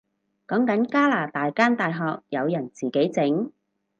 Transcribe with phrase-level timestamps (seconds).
[0.47, 3.51] 講緊加拿大間大學有人自己整